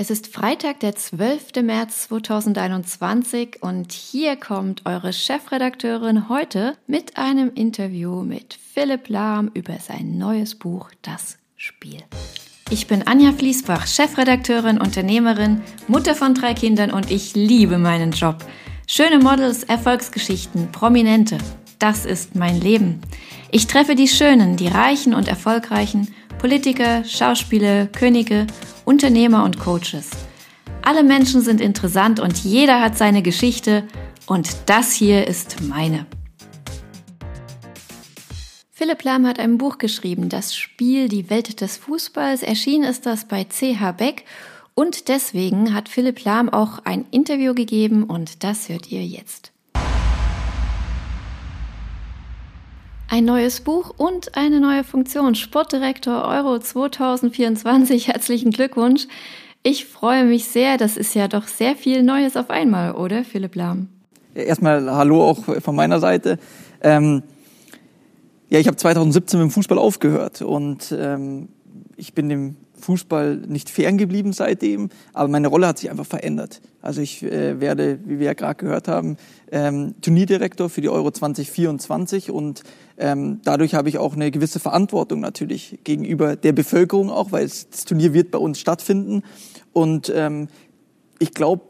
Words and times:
Es 0.00 0.10
ist 0.10 0.28
Freitag, 0.28 0.78
der 0.78 0.94
12. 0.94 1.60
März 1.64 2.02
2021 2.02 3.64
und 3.64 3.90
hier 3.90 4.36
kommt 4.36 4.86
eure 4.86 5.12
Chefredakteurin 5.12 6.28
heute 6.28 6.76
mit 6.86 7.16
einem 7.16 7.50
Interview 7.52 8.22
mit 8.22 8.54
Philipp 8.54 9.08
Lahm 9.08 9.50
über 9.54 9.76
sein 9.80 10.16
neues 10.16 10.54
Buch 10.54 10.92
Das 11.02 11.38
Spiel. 11.56 11.98
Ich 12.70 12.86
bin 12.86 13.08
Anja 13.08 13.32
Fließbach, 13.32 13.88
Chefredakteurin, 13.88 14.78
Unternehmerin, 14.80 15.62
Mutter 15.88 16.14
von 16.14 16.32
drei 16.32 16.54
Kindern 16.54 16.92
und 16.92 17.10
ich 17.10 17.34
liebe 17.34 17.76
meinen 17.76 18.12
Job. 18.12 18.36
Schöne 18.86 19.18
Models, 19.18 19.64
Erfolgsgeschichten, 19.64 20.70
Prominente. 20.70 21.38
Das 21.80 22.04
ist 22.04 22.36
mein 22.36 22.60
Leben. 22.60 23.00
Ich 23.50 23.66
treffe 23.66 23.96
die 23.96 24.06
Schönen, 24.06 24.56
die 24.56 24.68
Reichen 24.68 25.12
und 25.12 25.26
Erfolgreichen, 25.26 26.14
Politiker, 26.38 27.02
Schauspieler, 27.04 27.86
Könige 27.86 28.46
Unternehmer 28.84 29.42
und 29.42 29.58
Coaches. 29.58 30.10
Alle 30.82 31.02
Menschen 31.02 31.40
sind 31.40 31.60
interessant 31.60 32.20
und 32.20 32.38
jeder 32.44 32.80
hat 32.80 32.96
seine 32.96 33.22
Geschichte 33.22 33.82
und 34.26 34.56
das 34.66 34.92
hier 34.92 35.26
ist 35.26 35.60
meine. 35.62 36.06
Philipp 38.70 39.02
Lahm 39.02 39.26
hat 39.26 39.40
ein 39.40 39.58
Buch 39.58 39.78
geschrieben, 39.78 40.28
das 40.28 40.54
Spiel 40.54 41.08
Die 41.08 41.28
Welt 41.28 41.60
des 41.60 41.76
Fußballs. 41.76 42.44
Erschienen 42.44 42.84
ist 42.84 43.04
das 43.04 43.26
bei 43.26 43.44
CH 43.44 43.92
Beck 43.96 44.24
und 44.74 45.08
deswegen 45.08 45.74
hat 45.74 45.88
Philipp 45.88 46.24
Lahm 46.24 46.48
auch 46.48 46.78
ein 46.84 47.04
Interview 47.10 47.52
gegeben 47.52 48.04
und 48.04 48.44
das 48.44 48.68
hört 48.68 48.92
ihr 48.92 49.04
jetzt. 49.04 49.50
Ein 53.10 53.24
neues 53.24 53.62
Buch 53.62 53.94
und 53.96 54.36
eine 54.36 54.60
neue 54.60 54.84
Funktion. 54.84 55.34
Sportdirektor 55.34 56.26
Euro 56.26 56.58
2024. 56.58 58.08
Herzlichen 58.08 58.50
Glückwunsch. 58.50 59.06
Ich 59.62 59.86
freue 59.86 60.24
mich 60.24 60.44
sehr. 60.44 60.76
Das 60.76 60.98
ist 60.98 61.14
ja 61.14 61.26
doch 61.26 61.46
sehr 61.46 61.74
viel 61.74 62.02
Neues 62.02 62.36
auf 62.36 62.50
einmal, 62.50 62.92
oder, 62.92 63.24
Philipp 63.24 63.54
Lahm? 63.54 63.88
Erstmal 64.34 64.90
Hallo 64.90 65.24
auch 65.24 65.42
von 65.62 65.74
meiner 65.74 66.00
Seite. 66.00 66.38
Ähm, 66.82 67.22
ja, 68.50 68.58
ich 68.58 68.66
habe 68.66 68.76
2017 68.76 69.40
mit 69.40 69.48
dem 69.48 69.52
Fußball 69.52 69.78
aufgehört 69.78 70.42
und 70.42 70.94
ähm, 70.96 71.48
ich 71.96 72.12
bin 72.12 72.28
dem 72.28 72.56
Fußball 72.78 73.36
nicht 73.36 73.70
ferngeblieben 73.70 74.32
seitdem, 74.32 74.90
aber 75.12 75.28
meine 75.28 75.48
Rolle 75.48 75.66
hat 75.66 75.78
sich 75.78 75.90
einfach 75.90 76.06
verändert. 76.06 76.60
Also 76.80 77.00
ich 77.00 77.22
äh, 77.22 77.60
werde, 77.60 77.98
wie 78.04 78.18
wir 78.18 78.26
ja 78.26 78.34
gerade 78.34 78.54
gehört 78.56 78.88
haben, 78.88 79.16
ähm, 79.50 79.94
Turnierdirektor 80.00 80.68
für 80.68 80.80
die 80.80 80.88
Euro 80.88 81.10
2024 81.10 82.30
und 82.30 82.62
ähm, 82.96 83.40
dadurch 83.44 83.74
habe 83.74 83.88
ich 83.88 83.98
auch 83.98 84.14
eine 84.14 84.30
gewisse 84.30 84.60
Verantwortung 84.60 85.20
natürlich 85.20 85.80
gegenüber 85.84 86.36
der 86.36 86.52
Bevölkerung 86.52 87.10
auch, 87.10 87.32
weil 87.32 87.44
es, 87.44 87.68
das 87.68 87.84
Turnier 87.84 88.14
wird 88.14 88.30
bei 88.30 88.38
uns 88.38 88.60
stattfinden 88.60 89.22
und 89.72 90.12
ähm, 90.14 90.48
ich 91.18 91.34
glaube, 91.34 91.62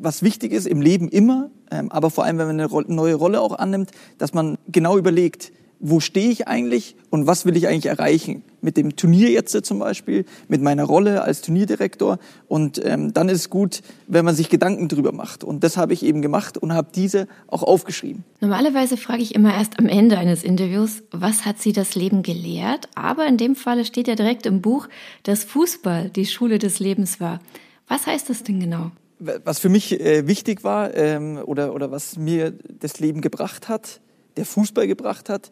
was 0.00 0.22
wichtig 0.22 0.52
ist 0.52 0.66
im 0.66 0.80
Leben 0.80 1.08
immer, 1.08 1.50
ähm, 1.70 1.90
aber 1.90 2.10
vor 2.10 2.24
allem, 2.24 2.38
wenn 2.38 2.46
man 2.46 2.60
eine 2.60 2.94
neue 2.94 3.14
Rolle 3.14 3.40
auch 3.40 3.58
annimmt, 3.58 3.90
dass 4.18 4.34
man 4.34 4.58
genau 4.68 4.96
überlegt, 4.96 5.52
wo 5.80 6.00
stehe 6.00 6.30
ich 6.30 6.48
eigentlich 6.48 6.96
und 7.10 7.26
was 7.26 7.46
will 7.46 7.56
ich 7.56 7.68
eigentlich 7.68 7.86
erreichen 7.86 8.42
mit 8.60 8.76
dem 8.76 8.96
Turnier 8.96 9.30
jetzt 9.30 9.64
zum 9.64 9.78
Beispiel, 9.78 10.24
mit 10.48 10.62
meiner 10.62 10.84
Rolle 10.84 11.22
als 11.22 11.40
Turnierdirektor. 11.42 12.18
Und 12.48 12.84
ähm, 12.84 13.12
dann 13.12 13.28
ist 13.28 13.38
es 13.38 13.50
gut, 13.50 13.82
wenn 14.06 14.24
man 14.24 14.34
sich 14.34 14.48
Gedanken 14.48 14.88
drüber 14.88 15.12
macht. 15.12 15.44
Und 15.44 15.64
das 15.64 15.76
habe 15.76 15.92
ich 15.92 16.04
eben 16.04 16.22
gemacht 16.22 16.58
und 16.58 16.72
habe 16.72 16.88
diese 16.94 17.28
auch 17.46 17.62
aufgeschrieben. 17.62 18.24
Normalerweise 18.40 18.96
frage 18.96 19.22
ich 19.22 19.34
immer 19.34 19.54
erst 19.54 19.78
am 19.78 19.86
Ende 19.86 20.18
eines 20.18 20.42
Interviews, 20.42 21.02
was 21.10 21.44
hat 21.44 21.60
Sie 21.60 21.72
das 21.72 21.94
Leben 21.94 22.22
gelehrt? 22.22 22.88
Aber 22.94 23.26
in 23.26 23.36
dem 23.36 23.54
Falle 23.54 23.84
steht 23.84 24.08
ja 24.08 24.14
direkt 24.14 24.46
im 24.46 24.60
Buch, 24.60 24.88
dass 25.22 25.44
Fußball 25.44 26.10
die 26.10 26.26
Schule 26.26 26.58
des 26.58 26.80
Lebens 26.80 27.20
war. 27.20 27.40
Was 27.86 28.06
heißt 28.06 28.28
das 28.28 28.42
denn 28.42 28.60
genau? 28.60 28.90
Was 29.20 29.58
für 29.58 29.68
mich 29.68 29.98
äh, 30.00 30.28
wichtig 30.28 30.62
war 30.62 30.94
ähm, 30.94 31.40
oder, 31.44 31.74
oder 31.74 31.90
was 31.90 32.16
mir 32.16 32.52
das 32.80 33.00
Leben 33.00 33.20
gebracht 33.20 33.68
hat, 33.68 34.00
der 34.36 34.44
Fußball 34.44 34.86
gebracht 34.86 35.28
hat, 35.28 35.50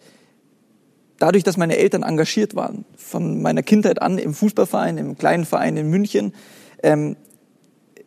dadurch, 1.18 1.44
dass 1.44 1.56
meine 1.56 1.76
Eltern 1.76 2.02
engagiert 2.02 2.54
waren, 2.54 2.84
von 2.96 3.42
meiner 3.42 3.62
Kindheit 3.62 4.02
an 4.02 4.18
im 4.18 4.34
Fußballverein, 4.34 4.98
im 4.98 5.18
kleinen 5.18 5.44
Verein 5.44 5.76
in 5.76 5.88
München, 5.88 6.32
ähm, 6.82 7.16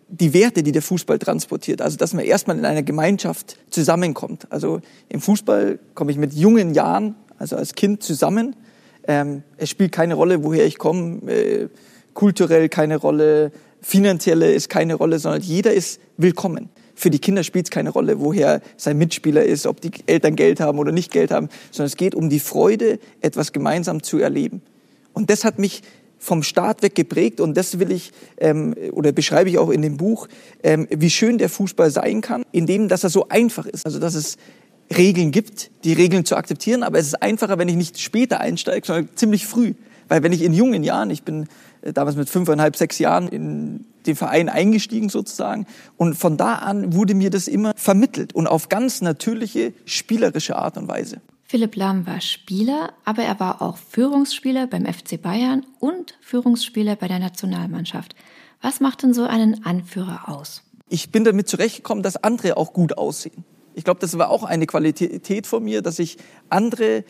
die 0.08 0.34
Werte, 0.34 0.64
die 0.64 0.72
der 0.72 0.82
Fußball 0.82 1.20
transportiert, 1.20 1.82
also 1.82 1.98
dass 1.98 2.14
man 2.14 2.26
erstmal 2.26 2.58
in 2.58 2.66
einer 2.66 2.82
Gemeinschaft 2.82 3.58
zusammenkommt. 3.70 4.52
Also 4.52 4.82
im 5.08 5.22
Fußball 5.22 5.80
komme 5.94 6.12
ich 6.12 6.18
mit 6.18 6.34
jungen 6.34 6.74
Jahren, 6.74 7.16
also 7.38 7.56
als 7.56 7.76
Kind 7.76 8.02
zusammen. 8.02 8.56
Ähm, 9.08 9.44
es 9.58 9.70
spielt 9.70 9.92
keine 9.92 10.16
Rolle, 10.16 10.44
woher 10.44 10.66
ich 10.66 10.78
komme, 10.78 11.32
äh, 11.32 11.70
kulturell 12.14 12.70
keine 12.70 12.98
Rolle, 12.98 13.52
finanzielle 13.82 14.52
ist 14.52 14.70
keine 14.70 14.96
Rolle, 14.96 15.20
sondern 15.20 15.42
jeder 15.42 15.74
ist 15.74 16.02
willkommen 16.18 16.70
für 17.00 17.10
die 17.10 17.20
Kinder 17.20 17.44
spielt 17.44 17.68
es 17.68 17.72
keine 17.72 17.90
Rolle, 17.92 18.20
woher 18.20 18.62
sein 18.76 18.98
Mitspieler 18.98 19.44
ist, 19.44 19.66
ob 19.66 19.80
die 19.80 19.92
Eltern 20.06 20.36
Geld 20.36 20.60
haben 20.60 20.80
oder 20.80 20.92
nicht 20.92 21.12
Geld 21.12 21.32
haben, 21.32 21.50
sondern 21.72 21.88
es 21.88 21.96
geht 21.96 22.14
um 22.14 22.30
die 22.30 22.40
Freude, 22.40 23.00
etwas 23.22 23.54
gemeinsam 23.54 24.04
zu 24.04 24.20
erleben. 24.20 24.62
Und 25.14 25.30
das 25.30 25.46
hat 25.46 25.60
mich 25.60 25.82
vom 26.18 26.44
Start 26.44 26.84
weg 26.84 26.96
geprägt 26.96 27.40
und 27.40 27.56
das 27.56 27.80
will 27.80 27.92
ich 27.92 28.12
ähm, 28.40 28.76
oder 28.92 29.14
beschreibe 29.14 29.50
ich 29.50 29.58
auch 29.58 29.70
in 29.70 29.82
dem 29.82 29.96
Buch, 29.96 30.28
ähm, 30.62 30.88
wie 30.90 31.10
schön 31.10 31.38
der 31.38 31.48
Fußball 31.48 31.90
sein 31.90 32.20
kann, 32.20 32.44
indem 32.52 32.90
dass 32.90 33.06
er 33.06 33.10
so 33.10 33.30
einfach 33.30 33.66
ist, 33.66 33.86
also 33.86 34.00
dass 34.00 34.16
es 34.16 34.36
Regeln 34.96 35.32
gibt, 35.32 35.72
die 35.86 35.94
Regeln 35.94 36.26
zu 36.26 36.36
akzeptieren, 36.36 36.84
aber 36.84 37.00
es 37.00 37.08
ist 37.08 37.22
einfacher, 37.22 37.58
wenn 37.58 37.70
ich 37.70 37.78
nicht 37.78 38.02
später 38.02 38.42
einsteige, 38.42 38.86
sondern 38.86 39.10
ziemlich 39.16 39.48
früh, 39.48 39.76
weil 40.10 40.24
wenn 40.24 40.34
ich 40.34 40.42
in 40.42 40.54
jungen 40.54 40.84
Jahren, 40.84 41.10
ich 41.10 41.24
bin 41.24 41.48
äh, 41.82 41.94
damals 41.94 42.18
mit 42.18 42.30
fünfeinhalb, 42.30 42.76
sechs 42.76 43.00
Jahren 43.00 43.28
in 43.30 43.86
den 44.06 44.16
Verein 44.16 44.50
eingestiegen 44.50 45.10
sozusagen. 45.10 45.66
Und 45.98 46.16
von 46.16 46.36
da 46.36 46.56
an 46.56 46.94
wurde 46.94 47.14
mir 47.14 47.30
das 47.30 47.48
immer 47.48 47.74
vermittelt 47.76 48.34
und 48.34 48.48
auf 48.48 48.70
ganz 48.70 49.02
natürliche, 49.02 49.74
spielerische 49.86 50.58
Art 50.58 50.78
und 50.78 50.88
Weise. 50.88 51.22
Philipp 51.44 51.76
Lahm 51.76 52.06
war 52.06 52.22
Spieler, 52.22 52.94
aber 53.06 53.24
er 53.24 53.40
war 53.40 53.62
auch 53.62 53.78
Führungsspieler 53.78 54.68
beim 54.68 54.86
FC 54.86 55.20
Bayern 55.20 55.66
und 55.80 56.16
Führungsspieler 56.22 56.96
bei 56.96 57.08
der 57.08 57.20
Nationalmannschaft. 57.20 58.14
Was 58.62 58.80
macht 58.80 59.04
denn 59.04 59.14
so 59.14 59.24
einen 59.24 59.64
Anführer 59.64 60.30
aus? 60.30 60.64
Ich 60.90 61.12
bin 61.12 61.24
damit 61.24 61.48
zurechtgekommen, 61.48 62.04
dass 62.04 62.18
andere 62.18 62.58
auch 62.58 62.74
gut 62.74 62.98
aussehen. 62.98 63.46
Ich 63.74 63.84
glaube, 63.84 64.00
das 64.00 64.18
war 64.18 64.30
auch 64.30 64.44
eine 64.44 64.66
Qualität 64.66 65.48
von 65.48 65.64
mir, 65.64 65.82
dass 65.82 66.00
ich 66.00 66.18
andere 66.50 67.04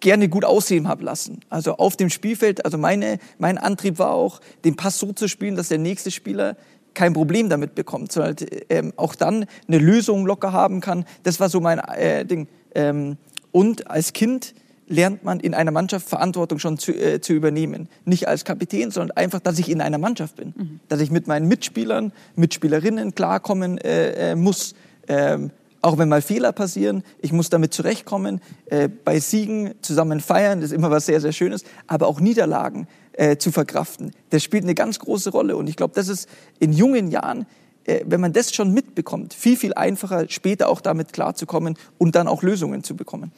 gerne 0.00 0.28
gut 0.28 0.44
aussehen 0.44 0.88
habe 0.88 1.04
lassen. 1.04 1.40
Also 1.48 1.76
auf 1.76 1.96
dem 1.96 2.10
Spielfeld, 2.10 2.64
also 2.64 2.78
meine, 2.78 3.18
mein 3.38 3.58
Antrieb 3.58 3.98
war 3.98 4.10
auch, 4.10 4.40
den 4.64 4.76
Pass 4.76 4.98
so 4.98 5.12
zu 5.12 5.28
spielen, 5.28 5.56
dass 5.56 5.68
der 5.68 5.78
nächste 5.78 6.10
Spieler 6.10 6.56
kein 6.94 7.12
Problem 7.12 7.48
damit 7.48 7.74
bekommt, 7.74 8.10
sondern 8.10 8.36
ähm, 8.70 8.92
auch 8.96 9.14
dann 9.14 9.46
eine 9.68 9.78
Lösung 9.78 10.26
locker 10.26 10.52
haben 10.52 10.80
kann. 10.80 11.04
Das 11.22 11.40
war 11.40 11.48
so 11.48 11.60
mein 11.60 11.78
äh, 11.78 12.24
Ding. 12.24 12.48
Ähm, 12.74 13.16
und 13.52 13.90
als 13.90 14.12
Kind 14.12 14.54
lernt 14.88 15.24
man 15.24 15.40
in 15.40 15.54
einer 15.54 15.72
Mannschaft 15.72 16.08
Verantwortung 16.08 16.58
schon 16.58 16.78
zu, 16.78 16.92
äh, 16.92 17.20
zu 17.20 17.32
übernehmen. 17.32 17.88
Nicht 18.04 18.28
als 18.28 18.44
Kapitän, 18.44 18.90
sondern 18.90 19.16
einfach, 19.16 19.40
dass 19.40 19.58
ich 19.58 19.68
in 19.68 19.80
einer 19.80 19.98
Mannschaft 19.98 20.36
bin. 20.36 20.54
Mhm. 20.56 20.80
Dass 20.88 21.00
ich 21.00 21.10
mit 21.10 21.26
meinen 21.26 21.48
Mitspielern, 21.48 22.12
Mitspielerinnen 22.34 23.14
klarkommen 23.14 23.78
äh, 23.78 24.32
äh 24.32 24.34
muss. 24.34 24.74
Ähm, 25.08 25.50
auch 25.86 25.98
wenn 25.98 26.08
mal 26.08 26.20
Fehler 26.20 26.50
passieren, 26.50 27.04
ich 27.20 27.32
muss 27.32 27.48
damit 27.48 27.72
zurechtkommen. 27.72 28.40
Äh, 28.66 28.88
bei 28.88 29.20
Siegen 29.20 29.74
zusammen 29.82 30.20
feiern, 30.20 30.60
das 30.60 30.70
ist 30.70 30.76
immer 30.76 30.90
was 30.90 31.06
sehr, 31.06 31.20
sehr 31.20 31.30
Schönes, 31.30 31.62
aber 31.86 32.08
auch 32.08 32.18
Niederlagen 32.18 32.88
äh, 33.12 33.36
zu 33.36 33.52
verkraften, 33.52 34.10
das 34.30 34.42
spielt 34.42 34.64
eine 34.64 34.74
ganz 34.74 34.98
große 34.98 35.30
Rolle. 35.30 35.56
Und 35.56 35.68
ich 35.68 35.76
glaube, 35.76 35.94
das 35.94 36.08
ist 36.08 36.28
in 36.58 36.72
jungen 36.72 37.12
Jahren, 37.12 37.46
äh, 37.84 38.00
wenn 38.04 38.20
man 38.20 38.32
das 38.32 38.52
schon 38.52 38.72
mitbekommt, 38.74 39.32
viel, 39.32 39.56
viel 39.56 39.74
einfacher, 39.74 40.28
später 40.28 40.68
auch 40.68 40.80
damit 40.80 41.12
klarzukommen 41.12 41.78
und 41.98 42.16
dann 42.16 42.26
auch 42.26 42.42
Lösungen 42.42 42.82
zu 42.82 42.96
bekommen. 42.96 43.30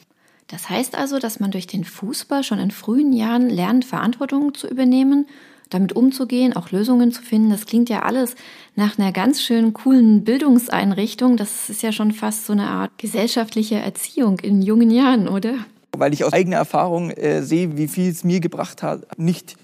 Das 0.47 0.69
heißt 0.69 0.95
also, 0.95 1.19
dass 1.19 1.39
man 1.39 1.51
durch 1.51 1.67
den 1.67 1.83
Fußball 1.83 2.43
schon 2.43 2.57
in 2.57 2.71
frühen 2.71 3.13
Jahren 3.13 3.47
lernt, 3.51 3.85
Verantwortung 3.85 4.55
zu 4.55 4.67
übernehmen 4.67 5.27
damit 5.69 5.93
umzugehen, 5.93 6.55
auch 6.55 6.71
Lösungen 6.71 7.11
zu 7.11 7.21
finden. 7.21 7.49
Das 7.49 7.65
klingt 7.65 7.89
ja 7.89 8.01
alles 8.01 8.35
nach 8.75 8.97
einer 8.97 9.11
ganz 9.11 9.41
schön 9.41 9.73
coolen 9.73 10.23
Bildungseinrichtung. 10.23 11.37
Das 11.37 11.69
ist 11.69 11.83
ja 11.83 11.91
schon 11.91 12.11
fast 12.11 12.45
so 12.45 12.53
eine 12.53 12.67
Art 12.67 12.91
gesellschaftliche 12.97 13.75
Erziehung 13.75 14.39
in 14.39 14.61
jungen 14.61 14.91
Jahren, 14.91 15.27
oder? 15.27 15.53
Weil 15.97 16.13
ich 16.13 16.23
aus 16.23 16.33
eigener 16.33 16.57
Erfahrung 16.57 17.11
äh, 17.11 17.41
sehe, 17.43 17.77
wie 17.77 17.87
viel 17.87 18.09
es 18.09 18.23
mir 18.23 18.39
gebracht 18.39 18.83
hat, 18.83 19.19
nicht 19.19 19.55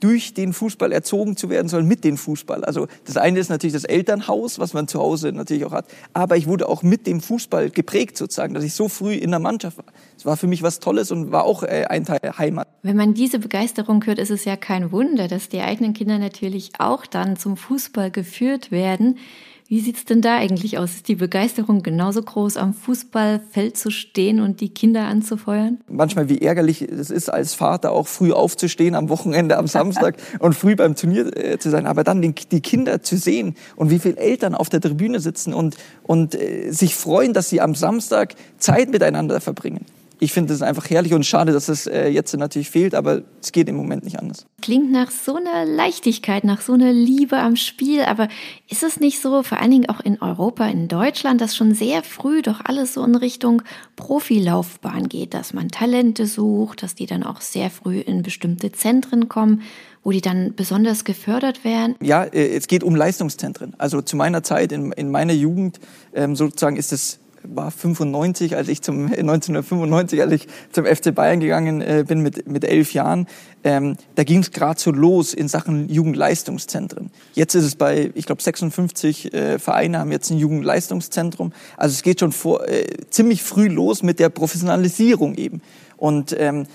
durch 0.00 0.34
den 0.34 0.52
Fußball 0.52 0.92
erzogen 0.92 1.36
zu 1.36 1.50
werden, 1.50 1.68
sondern 1.68 1.88
mit 1.88 2.04
dem 2.04 2.16
Fußball. 2.16 2.64
Also 2.64 2.86
das 3.04 3.16
eine 3.16 3.38
ist 3.38 3.48
natürlich 3.48 3.74
das 3.74 3.84
Elternhaus, 3.84 4.58
was 4.58 4.74
man 4.74 4.88
zu 4.88 5.00
Hause 5.00 5.32
natürlich 5.32 5.64
auch 5.64 5.72
hat, 5.72 5.86
aber 6.12 6.36
ich 6.36 6.46
wurde 6.46 6.68
auch 6.68 6.82
mit 6.82 7.06
dem 7.06 7.20
Fußball 7.20 7.70
geprägt 7.70 8.16
sozusagen, 8.16 8.54
dass 8.54 8.64
ich 8.64 8.74
so 8.74 8.88
früh 8.88 9.14
in 9.14 9.30
der 9.30 9.40
Mannschaft 9.40 9.78
war. 9.78 9.86
Es 10.16 10.24
war 10.24 10.36
für 10.36 10.46
mich 10.46 10.62
was 10.62 10.80
Tolles 10.80 11.10
und 11.10 11.32
war 11.32 11.44
auch 11.44 11.62
äh, 11.62 11.86
ein 11.88 12.04
Teil 12.04 12.20
Heimat. 12.38 12.68
Wenn 12.82 12.96
man 12.96 13.14
diese 13.14 13.38
Begeisterung 13.38 14.04
hört, 14.06 14.18
ist 14.18 14.30
es 14.30 14.44
ja 14.44 14.56
kein 14.56 14.92
Wunder, 14.92 15.28
dass 15.28 15.48
die 15.48 15.60
eigenen 15.60 15.94
Kinder 15.94 16.18
natürlich 16.18 16.72
auch 16.78 17.06
dann 17.06 17.36
zum 17.36 17.56
Fußball 17.56 18.10
geführt 18.10 18.70
werden. 18.70 19.18
Wie 19.66 19.80
sieht's 19.80 20.04
denn 20.04 20.20
da 20.20 20.36
eigentlich 20.36 20.76
aus? 20.76 20.94
Ist 20.94 21.08
die 21.08 21.14
Begeisterung 21.14 21.82
genauso 21.82 22.22
groß, 22.22 22.58
am 22.58 22.74
Fußballfeld 22.74 23.78
zu 23.78 23.90
stehen 23.90 24.40
und 24.40 24.60
die 24.60 24.68
Kinder 24.68 25.06
anzufeuern? 25.06 25.78
Manchmal, 25.88 26.28
wie 26.28 26.42
ärgerlich 26.42 26.82
es 26.82 27.10
ist, 27.10 27.30
als 27.30 27.54
Vater 27.54 27.92
auch 27.92 28.06
früh 28.06 28.32
aufzustehen 28.32 28.94
am 28.94 29.08
Wochenende, 29.08 29.56
am 29.56 29.66
Samstag 29.66 30.16
und 30.38 30.54
früh 30.54 30.76
beim 30.76 30.96
Turnier 30.96 31.34
äh, 31.36 31.58
zu 31.58 31.70
sein. 31.70 31.86
Aber 31.86 32.04
dann 32.04 32.20
die, 32.20 32.34
die, 32.34 32.60
Kinder 32.60 33.00
zu 33.00 33.16
sehen 33.16 33.56
und 33.74 33.90
wie 33.90 33.98
viele 33.98 34.18
Eltern 34.18 34.54
auf 34.54 34.68
der 34.68 34.82
Tribüne 34.82 35.18
sitzen 35.20 35.54
und, 35.54 35.76
und 36.02 36.34
äh, 36.34 36.70
sich 36.70 36.94
freuen, 36.94 37.32
dass 37.32 37.48
sie 37.48 37.62
am 37.62 37.74
Samstag 37.74 38.34
Zeit 38.58 38.90
miteinander 38.90 39.40
verbringen 39.40 39.86
ich 40.20 40.32
finde 40.32 40.54
es 40.54 40.62
einfach 40.62 40.88
herrlich 40.88 41.12
und 41.14 41.26
schade, 41.26 41.52
dass 41.52 41.68
es 41.68 41.86
äh, 41.86 42.08
jetzt 42.08 42.34
natürlich 42.36 42.70
fehlt, 42.70 42.94
aber 42.94 43.22
es 43.42 43.52
geht 43.52 43.68
im 43.68 43.76
Moment 43.76 44.04
nicht 44.04 44.18
anders. 44.18 44.46
Klingt 44.62 44.90
nach 44.90 45.10
so 45.10 45.36
einer 45.36 45.64
Leichtigkeit, 45.64 46.44
nach 46.44 46.60
so 46.60 46.72
einer 46.72 46.92
Liebe 46.92 47.36
am 47.36 47.56
Spiel, 47.56 48.02
aber 48.02 48.28
ist 48.68 48.82
es 48.82 49.00
nicht 49.00 49.20
so, 49.20 49.42
vor 49.42 49.60
allen 49.60 49.70
Dingen 49.70 49.88
auch 49.88 50.00
in 50.00 50.22
Europa, 50.22 50.66
in 50.66 50.88
Deutschland, 50.88 51.40
dass 51.40 51.56
schon 51.56 51.74
sehr 51.74 52.02
früh 52.02 52.42
doch 52.42 52.60
alles 52.64 52.94
so 52.94 53.04
in 53.04 53.16
Richtung 53.16 53.62
Profilaufbahn 53.96 55.08
geht, 55.08 55.34
dass 55.34 55.52
man 55.52 55.68
Talente 55.68 56.26
sucht, 56.26 56.82
dass 56.82 56.94
die 56.94 57.06
dann 57.06 57.22
auch 57.22 57.40
sehr 57.40 57.70
früh 57.70 57.98
in 57.98 58.22
bestimmte 58.22 58.72
Zentren 58.72 59.28
kommen? 59.28 59.62
wo 60.06 60.10
die 60.10 60.20
dann 60.20 60.54
besonders 60.54 61.04
gefördert 61.04 61.64
werden? 61.64 61.96
Ja, 62.00 62.24
äh, 62.24 62.54
es 62.54 62.66
geht 62.66 62.84
um 62.84 62.94
Leistungszentren. 62.94 63.72
Also 63.78 64.02
zu 64.02 64.16
meiner 64.16 64.42
Zeit, 64.42 64.70
in, 64.70 64.92
in 64.92 65.10
meiner 65.10 65.32
Jugend, 65.32 65.80
ähm, 66.12 66.36
sozusagen 66.36 66.76
ist 66.76 66.92
es 66.92 67.20
war 67.46 67.70
95, 67.70 68.56
als 68.56 68.68
ich 68.68 68.82
zum 68.82 69.06
1995, 69.06 70.20
als 70.20 70.32
ich 70.32 70.48
zum 70.72 70.84
FC 70.84 71.14
Bayern 71.14 71.40
gegangen 71.40 71.80
äh, 71.80 72.04
bin 72.06 72.20
mit 72.20 72.48
mit 72.48 72.64
elf 72.64 72.92
Jahren. 72.92 73.26
Ähm, 73.62 73.96
da 74.14 74.24
ging 74.24 74.40
es 74.40 74.50
gerade 74.50 74.78
so 74.78 74.90
los 74.90 75.32
in 75.32 75.48
Sachen 75.48 75.88
Jugendleistungszentren. 75.88 77.10
Jetzt 77.32 77.54
ist 77.54 77.64
es 77.64 77.76
bei, 77.76 78.10
ich 78.14 78.26
glaube, 78.26 78.42
56 78.42 79.32
äh, 79.32 79.58
Vereine 79.58 79.98
haben 79.98 80.12
jetzt 80.12 80.30
ein 80.30 80.38
Jugendleistungszentrum. 80.38 81.52
Also 81.76 81.94
es 81.94 82.02
geht 82.02 82.20
schon 82.20 82.32
vor, 82.32 82.68
äh, 82.68 82.84
ziemlich 83.10 83.42
früh 83.42 83.68
los 83.68 84.02
mit 84.02 84.18
der 84.18 84.28
Professionalisierung 84.28 85.34
eben. 85.36 85.62
Und 85.96 86.36
ähm, 86.38 86.66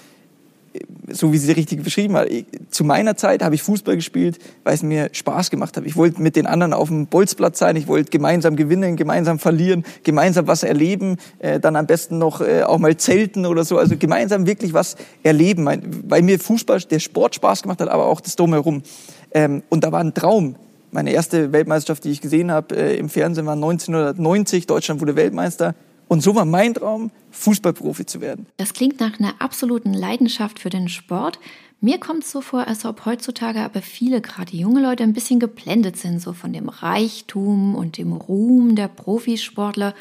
so 1.12 1.34
wie 1.34 1.38
sie 1.38 1.52
richtig 1.52 1.84
beschrieben 1.84 2.16
hat, 2.16 2.28
zu 2.70 2.84
meiner 2.84 3.16
Zeit 3.18 3.44
habe 3.44 3.56
ich 3.56 3.64
Fußball 3.64 3.96
gespielt, 3.96 4.38
weil 4.64 4.74
es 4.74 4.84
mir 4.84 5.10
Spaß 5.12 5.50
gemacht 5.50 5.76
hat. 5.78 5.86
Ich 5.86 5.96
wollte 5.96 6.22
mit 6.22 6.36
den 6.36 6.46
anderen 6.46 6.74
auf 6.74 6.90
dem 6.90 7.08
Bolzplatz 7.08 7.60
sein, 7.60 7.76
ich 7.76 7.88
wollte 7.88 8.12
gemeinsam 8.12 8.56
gewinnen, 8.56 8.96
gemeinsam 8.96 9.40
verlieren, 9.40 9.84
gemeinsam 10.04 10.48
was 10.48 10.64
erleben, 10.64 11.18
äh, 11.40 11.60
dann 11.60 11.76
am 11.76 11.88
besten 11.88 12.18
noch 12.18 12.42
äh, 12.42 12.64
auch 12.64 12.78
mal 12.78 12.96
zelten 12.98 13.46
oder 13.46 13.64
so, 13.64 13.78
also 13.78 13.98
gemeinsam 13.98 14.46
wirklich 14.46 14.74
was 14.74 14.96
erleben, 15.24 15.68
weil 16.08 16.22
mir 16.22 16.40
Fußball, 16.40 16.80
der 16.82 17.00
Sport 17.00 17.36
Spaß 17.36 17.64
gemacht 17.64 17.82
hat, 17.82 17.90
aber 17.90 18.06
auch 18.06 18.22
das 18.22 18.36
Drumherum. 18.36 18.84
Ähm, 19.32 19.64
und 19.70 19.84
da 19.84 19.92
war 19.92 20.02
ein 20.02 20.14
Traum. 20.14 20.56
Meine 20.92 21.12
erste 21.12 21.52
Weltmeisterschaft, 21.52 22.04
die 22.04 22.10
ich 22.10 22.22
gesehen 22.22 22.52
habe 22.52 22.76
äh, 22.76 22.96
im 22.98 23.10
Fernsehen, 23.10 23.46
war 23.46 23.54
1990. 23.54 24.66
Deutschland 24.66 25.02
wurde 25.02 25.16
Weltmeister. 25.16 25.76
Und 26.10 26.22
so 26.22 26.34
war 26.34 26.44
mein 26.44 26.74
Traum, 26.74 27.12
Fußballprofi 27.32 28.06
zu 28.06 28.20
werden. 28.20 28.48
Das 28.58 28.74
klingt 28.74 29.00
nach 29.00 29.20
einer 29.20 29.36
absoluten 29.40 29.94
Leidenschaft 29.94 30.60
für 30.60 30.72
den 30.72 30.90
Sport. 30.90 31.40
Mir 31.82 32.00
kommt 32.00 32.24
es 32.24 32.32
so 32.32 32.42
vor, 32.42 32.68
als 32.68 32.84
ob 32.84 33.06
heutzutage 33.06 33.62
aber 33.62 33.84
viele, 33.84 34.20
gerade 34.20 34.58
junge 34.58 34.82
Leute, 34.82 35.04
ein 35.04 35.14
bisschen 35.14 35.40
geblendet 35.40 35.98
sind, 35.98 36.20
so 36.20 36.34
von 36.34 36.52
dem 36.52 36.68
Reichtum 36.68 37.76
und 37.76 38.00
dem 38.00 38.12
Ruhm 38.12 38.76
der 38.76 38.88
Profisportler. 38.88 39.94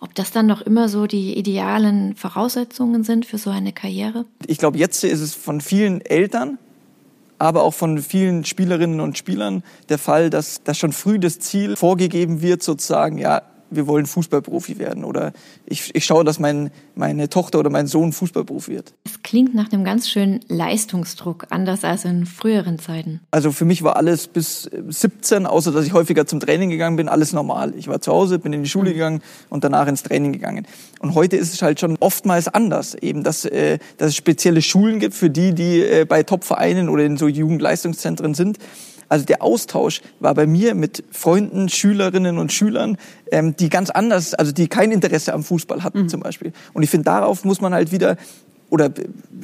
Ob 0.00 0.14
das 0.14 0.30
dann 0.30 0.46
noch 0.46 0.62
immer 0.62 0.88
so 0.88 1.08
die 1.08 1.36
idealen 1.36 2.14
Voraussetzungen 2.14 3.02
sind 3.02 3.26
für 3.26 3.36
so 3.36 3.50
eine 3.50 3.72
Karriere? 3.72 4.24
Ich 4.46 4.58
glaube, 4.58 4.78
jetzt 4.78 5.02
ist 5.02 5.20
es 5.20 5.34
von 5.34 5.60
vielen 5.60 6.00
Eltern, 6.00 6.58
aber 7.38 7.64
auch 7.64 7.74
von 7.74 7.98
vielen 7.98 8.44
Spielerinnen 8.44 9.00
und 9.00 9.18
Spielern 9.18 9.64
der 9.88 9.98
Fall, 9.98 10.30
dass, 10.30 10.62
dass 10.62 10.78
schon 10.78 10.92
früh 10.92 11.18
das 11.18 11.40
Ziel 11.40 11.74
vorgegeben 11.74 12.40
wird, 12.40 12.62
sozusagen, 12.62 13.18
ja, 13.18 13.42
wir 13.70 13.86
wollen 13.86 14.06
Fußballprofi 14.06 14.78
werden 14.78 15.04
oder 15.04 15.32
ich, 15.64 15.94
ich 15.94 16.04
schaue, 16.04 16.24
dass 16.24 16.38
mein, 16.38 16.70
meine 16.94 17.28
Tochter 17.28 17.58
oder 17.58 17.70
mein 17.70 17.86
Sohn 17.86 18.12
Fußballprofi 18.12 18.72
wird. 18.72 18.94
Es 19.04 19.22
klingt 19.22 19.54
nach 19.54 19.72
einem 19.72 19.84
ganz 19.84 20.08
schönen 20.08 20.40
Leistungsdruck, 20.48 21.46
anders 21.50 21.84
als 21.84 22.04
in 22.04 22.26
früheren 22.26 22.78
Zeiten. 22.78 23.20
Also 23.30 23.52
für 23.52 23.64
mich 23.64 23.82
war 23.82 23.96
alles 23.96 24.28
bis 24.28 24.62
17, 24.88 25.46
außer 25.46 25.72
dass 25.72 25.86
ich 25.86 25.92
häufiger 25.92 26.26
zum 26.26 26.40
Training 26.40 26.70
gegangen 26.70 26.96
bin, 26.96 27.08
alles 27.08 27.32
normal. 27.32 27.74
Ich 27.76 27.88
war 27.88 28.00
zu 28.00 28.12
Hause, 28.12 28.38
bin 28.38 28.52
in 28.52 28.62
die 28.62 28.68
Schule 28.68 28.90
mhm. 28.90 28.94
gegangen 28.94 29.22
und 29.48 29.64
danach 29.64 29.86
ins 29.86 30.02
Training 30.02 30.32
gegangen. 30.32 30.66
Und 31.00 31.14
heute 31.14 31.36
ist 31.36 31.52
es 31.52 31.62
halt 31.62 31.80
schon 31.80 31.96
oftmals 32.00 32.48
anders, 32.48 32.94
eben, 32.94 33.22
dass, 33.22 33.44
äh, 33.44 33.78
dass 33.98 34.08
es 34.08 34.16
spezielle 34.16 34.62
Schulen 34.62 35.00
gibt 35.00 35.14
für 35.14 35.30
die, 35.30 35.54
die 35.54 35.80
äh, 35.80 36.04
bei 36.04 36.22
Top-Vereinen 36.22 36.88
oder 36.88 37.04
in 37.04 37.16
so 37.16 37.28
Jugendleistungszentren 37.28 38.34
sind 38.34 38.58
also 39.08 39.24
der 39.24 39.42
Austausch 39.42 40.02
war 40.20 40.34
bei 40.34 40.46
mir 40.46 40.74
mit 40.74 41.04
Freunden, 41.10 41.68
Schülerinnen 41.68 42.38
und 42.38 42.52
Schülern, 42.52 42.98
ähm, 43.30 43.56
die 43.56 43.68
ganz 43.68 43.90
anders, 43.90 44.34
also 44.34 44.52
die 44.52 44.68
kein 44.68 44.90
Interesse 44.90 45.32
am 45.32 45.42
Fußball 45.42 45.82
hatten 45.82 46.02
mhm. 46.02 46.08
zum 46.08 46.20
Beispiel. 46.20 46.52
Und 46.72 46.82
ich 46.82 46.90
finde, 46.90 47.04
darauf 47.04 47.44
muss 47.44 47.60
man 47.60 47.72
halt 47.72 47.92
wieder 47.92 48.16
oder 48.68 48.90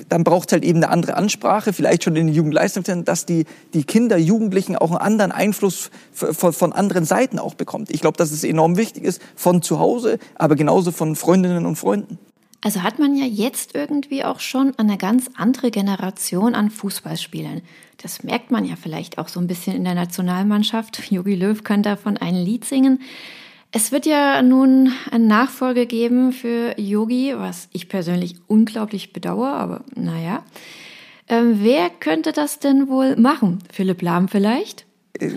dann 0.08 0.24
braucht 0.24 0.48
es 0.48 0.52
halt 0.52 0.64
eben 0.64 0.78
eine 0.78 0.88
andere 0.88 1.14
Ansprache, 1.14 1.72
vielleicht 1.72 2.02
schon 2.02 2.16
in 2.16 2.26
den 2.26 2.34
Jugendleistungszentren, 2.34 3.04
dass 3.04 3.24
die, 3.24 3.44
die 3.72 3.84
Kinder, 3.84 4.16
Jugendlichen 4.16 4.76
auch 4.76 4.90
einen 4.90 4.98
anderen 4.98 5.32
Einfluss 5.32 5.90
von, 6.12 6.52
von 6.52 6.72
anderen 6.72 7.04
Seiten 7.04 7.38
auch 7.38 7.54
bekommt. 7.54 7.90
Ich 7.90 8.00
glaube, 8.00 8.16
dass 8.16 8.32
es 8.32 8.42
enorm 8.42 8.76
wichtig 8.76 9.04
ist, 9.04 9.22
von 9.36 9.62
zu 9.62 9.78
Hause, 9.78 10.18
aber 10.34 10.56
genauso 10.56 10.90
von 10.90 11.14
Freundinnen 11.14 11.66
und 11.66 11.76
Freunden. 11.76 12.18
Also 12.64 12.84
hat 12.84 13.00
man 13.00 13.16
ja 13.16 13.26
jetzt 13.26 13.74
irgendwie 13.74 14.24
auch 14.24 14.38
schon 14.38 14.72
eine 14.78 14.96
ganz 14.96 15.28
andere 15.34 15.72
Generation 15.72 16.54
an 16.54 16.70
Fußballspielern. 16.70 17.60
Das 18.00 18.22
merkt 18.22 18.52
man 18.52 18.64
ja 18.64 18.76
vielleicht 18.76 19.18
auch 19.18 19.28
so 19.28 19.40
ein 19.40 19.48
bisschen 19.48 19.76
in 19.76 19.84
der 19.84 19.94
Nationalmannschaft. 19.94 21.02
Jogi 21.10 21.34
Löw 21.34 21.62
kann 21.62 21.82
davon 21.82 22.16
ein 22.16 22.36
Lied 22.36 22.64
singen. 22.64 23.00
Es 23.72 23.90
wird 23.90 24.06
ja 24.06 24.42
nun 24.42 24.92
eine 25.10 25.24
Nachfolge 25.24 25.86
geben 25.86 26.32
für 26.32 26.78
Yogi, 26.78 27.34
was 27.36 27.68
ich 27.72 27.88
persönlich 27.88 28.36
unglaublich 28.46 29.12
bedauere, 29.12 29.54
aber 29.54 29.84
naja. 29.94 30.44
Ähm, 31.28 31.60
wer 31.62 31.90
könnte 31.90 32.32
das 32.32 32.58
denn 32.58 32.88
wohl 32.88 33.16
machen? 33.16 33.60
Philipp 33.72 34.02
Lahm 34.02 34.28
vielleicht? 34.28 34.84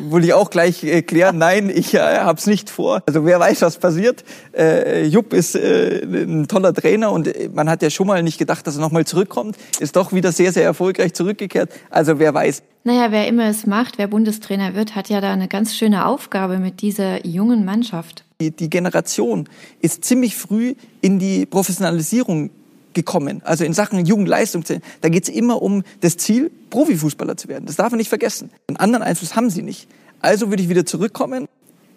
Wollte 0.09 0.27
ich 0.27 0.33
auch 0.33 0.49
gleich 0.49 0.83
äh, 0.83 1.01
klären, 1.01 1.37
nein, 1.37 1.69
ich 1.69 1.93
äh, 1.93 1.99
habe 1.99 2.39
es 2.39 2.47
nicht 2.47 2.69
vor. 2.69 3.01
Also 3.05 3.25
wer 3.25 3.39
weiß, 3.39 3.61
was 3.61 3.77
passiert. 3.77 4.23
Äh, 4.55 5.05
Jupp 5.05 5.33
ist 5.33 5.55
äh, 5.55 6.03
ein 6.03 6.47
toller 6.47 6.73
Trainer 6.73 7.11
und 7.11 7.27
äh, 7.27 7.49
man 7.53 7.69
hat 7.69 7.81
ja 7.81 7.89
schon 7.89 8.07
mal 8.07 8.23
nicht 8.23 8.37
gedacht, 8.37 8.65
dass 8.67 8.75
er 8.75 8.81
nochmal 8.81 9.05
zurückkommt. 9.05 9.57
Ist 9.79 9.95
doch 9.95 10.13
wieder 10.13 10.31
sehr, 10.31 10.51
sehr 10.51 10.63
erfolgreich 10.63 11.13
zurückgekehrt. 11.13 11.71
Also 11.89 12.19
wer 12.19 12.33
weiß. 12.33 12.63
Naja, 12.83 13.11
wer 13.11 13.27
immer 13.27 13.49
es 13.49 13.65
macht, 13.65 13.97
wer 13.97 14.07
Bundestrainer 14.07 14.75
wird, 14.75 14.95
hat 14.95 15.09
ja 15.09 15.19
da 15.19 15.33
eine 15.33 15.47
ganz 15.47 15.75
schöne 15.75 16.05
Aufgabe 16.05 16.59
mit 16.59 16.81
dieser 16.81 17.25
jungen 17.25 17.65
Mannschaft. 17.65 18.23
Die, 18.39 18.51
die 18.51 18.69
Generation 18.69 19.49
ist 19.81 20.05
ziemlich 20.05 20.35
früh 20.35 20.75
in 21.01 21.19
die 21.19 21.45
Professionalisierung 21.45 22.51
gekommen. 22.95 23.41
Also 23.45 23.63
in 23.63 23.73
Sachen 23.73 24.03
Jugendleistungszentren, 24.03 24.89
da 25.01 25.09
geht 25.09 25.23
es 25.23 25.29
immer 25.29 25.61
um 25.61 25.83
das 26.01 26.17
Ziel, 26.17 26.49
Profifußballer 26.71 27.37
zu 27.37 27.47
werden. 27.47 27.67
Das 27.67 27.75
darf 27.75 27.91
man 27.91 27.99
nicht 27.99 28.09
vergessen. 28.09 28.49
Einen 28.67 28.77
anderen 28.77 29.03
Einfluss 29.03 29.35
haben 29.35 29.51
sie 29.51 29.61
nicht. 29.61 29.87
Also 30.21 30.49
würde 30.49 30.63
ich 30.63 30.69
wieder 30.69 30.85
zurückkommen. 30.85 31.47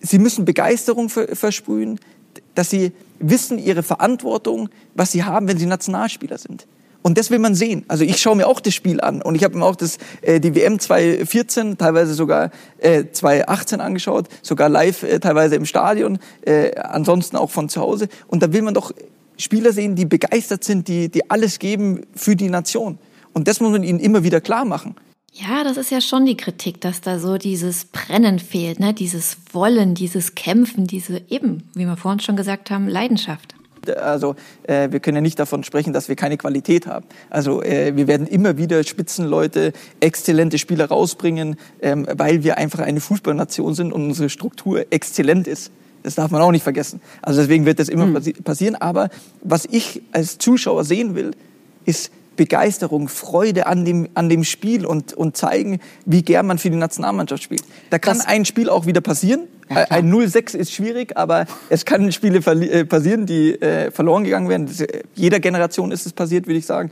Sie 0.00 0.19
müssen 0.19 0.45
Begeisterung 0.45 1.09
versprühen, 1.09 1.99
dass 2.55 2.69
sie 2.71 2.93
wissen 3.19 3.59
ihre 3.59 3.83
Verantwortung, 3.83 4.69
was 4.95 5.12
sie 5.12 5.25
haben, 5.25 5.49
wenn 5.49 5.59
sie 5.59 5.67
Nationalspieler 5.67 6.38
sind. 6.38 6.67
Und 7.02 7.17
das 7.17 7.31
will 7.31 7.38
man 7.38 7.55
sehen. 7.55 7.85
Also 7.88 8.05
ich 8.05 8.21
schaue 8.21 8.37
mir 8.37 8.47
auch 8.47 8.61
das 8.61 8.75
Spiel 8.75 9.00
an 9.00 9.23
und 9.23 9.35
ich 9.35 9.45
habe 9.45 9.57
mir 9.57 9.64
auch 9.64 9.76
das, 9.76 9.99
äh, 10.21 10.40
die 10.40 10.55
WM 10.55 10.78
2014, 10.78 11.78
teilweise 11.78 12.12
sogar 12.12 12.50
äh, 12.78 13.05
2018 13.11 13.81
angeschaut, 13.81 14.26
sogar 14.43 14.69
live 14.69 15.05
äh, 15.05 15.21
teilweise 15.21 15.55
im 15.55 15.64
Stadion, 15.64 16.19
äh, 16.43 16.75
ansonsten 16.76 17.37
auch 17.37 17.50
von 17.50 17.69
zu 17.69 17.81
Hause. 17.81 18.09
Und 18.26 18.43
da 18.43 18.52
will 18.52 18.62
man 18.62 18.75
doch 18.75 18.93
Spieler 19.38 19.73
sehen, 19.73 19.97
die 19.97 20.04
begeistert 20.04 20.64
sind, 20.64 20.88
die, 20.88 21.09
die 21.09 21.30
alles 21.30 21.59
geben 21.59 22.02
für 22.14 22.37
die 22.37 22.50
Nation. 22.50 22.99
Und 23.33 23.49
das 23.49 23.61
muss 23.61 23.71
man 23.71 23.83
ihnen 23.83 24.00
immer 24.00 24.25
wieder 24.25 24.40
klar 24.40 24.64
machen. 24.64 24.97
Ja, 25.33 25.62
das 25.62 25.76
ist 25.76 25.90
ja 25.90 26.00
schon 26.00 26.26
die 26.26 26.37
Kritik, 26.37 26.80
dass 26.80 27.00
da 27.00 27.18
so 27.18 27.38
dieses 27.38 27.85
Brennen 27.85 28.38
fehlt, 28.38 28.80
ne? 28.80 28.92
dieses 28.92 29.37
Wollen, 29.52 29.95
dieses 29.95 30.35
Kämpfen, 30.35 30.87
diese 30.87 31.23
eben, 31.28 31.62
wie 31.75 31.85
wir 31.85 31.97
vorhin 31.97 32.18
schon 32.18 32.37
gesagt 32.37 32.71
haben, 32.71 32.88
Leidenschaft. 32.88 33.54
Also 33.97 34.35
äh, 34.64 34.90
wir 34.90 35.00
können 35.00 35.16
ja 35.16 35.21
nicht 35.21 35.38
davon 35.38 35.62
sprechen, 35.62 35.92
dass 35.92 36.09
wir 36.09 36.16
keine 36.16 36.37
Qualität 36.37 36.87
haben. 36.87 37.07
Also 37.30 37.62
äh, 37.62 37.95
wir 37.95 38.07
werden 38.07 38.26
immer 38.26 38.59
wieder 38.59 38.83
Spitzenleute, 38.83 39.73
exzellente 40.00 40.59
Spieler 40.59 40.87
rausbringen, 40.87 41.57
ähm, 41.80 42.07
weil 42.12 42.42
wir 42.42 42.59
einfach 42.59 42.80
eine 42.80 43.00
Fußballnation 43.00 43.75
sind 43.75 43.92
und 43.92 44.04
unsere 44.04 44.28
Struktur 44.28 44.87
exzellent 44.90 45.47
ist. 45.47 45.71
Das 46.02 46.14
darf 46.14 46.31
man 46.31 46.40
auch 46.40 46.52
nicht 46.52 46.62
vergessen. 46.62 47.00
Also 47.23 47.40
deswegen 47.40 47.67
wird 47.67 47.78
das 47.78 47.88
immer 47.88 48.07
mhm. 48.07 48.33
passieren. 48.45 48.76
Aber 48.76 49.11
was 49.43 49.67
ich 49.71 50.02
als 50.12 50.38
Zuschauer 50.38 50.85
sehen 50.85 51.14
will, 51.14 51.33
ist 51.85 52.11
Begeisterung, 52.38 53.09
Freude 53.09 53.67
an 53.67 53.85
dem, 53.85 54.09
an 54.14 54.28
dem 54.28 54.45
Spiel 54.45 54.87
und, 54.87 55.12
und 55.12 55.37
zeigen, 55.37 55.81
wie 56.07 56.23
gern 56.23 56.47
man 56.47 56.59
für 56.59 56.71
die 56.71 56.76
Nationalmannschaft 56.76 57.43
spielt. 57.43 57.64
Da 57.90 57.99
kann 57.99 58.17
das, 58.17 58.26
ein 58.26 58.45
Spiel 58.45 58.71
auch 58.71 58.87
wieder 58.87 59.00
passieren. 59.00 59.43
Ja, 59.69 59.85
ein 59.90 60.11
0-6 60.11 60.57
ist 60.57 60.73
schwierig, 60.73 61.17
aber 61.19 61.47
es 61.69 61.85
kann 61.85 62.11
Spiele 62.12 62.38
äh, 62.38 62.85
passieren, 62.87 63.26
die 63.26 63.61
äh, 63.61 63.90
verloren 63.90 64.25
gegangen 64.25 64.49
werden. 64.49 64.67
Das, 64.67 64.83
jeder 65.14 65.40
Generation 65.40 65.90
ist 65.90 66.07
es 66.07 66.12
passiert, 66.12 66.47
würde 66.47 66.59
ich 66.59 66.64
sagen. 66.64 66.90